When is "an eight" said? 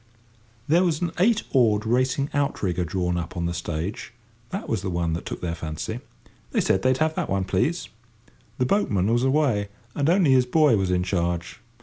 1.01-1.43